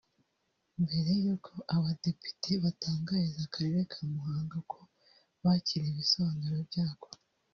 [0.81, 4.79] Mbere y’uko abadepite batangariza Akarere ka Muhanga ko
[5.43, 7.09] bakiriye ibisobanuro byako